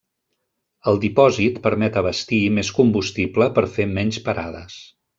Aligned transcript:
El 0.91 0.97
dipòsit 1.03 1.59
permet 1.67 1.99
abastir 2.03 2.41
més 2.57 2.73
combustible 2.81 3.49
per 3.59 3.67
fer 3.79 3.89
menys 3.97 4.23
parades. 4.31 4.85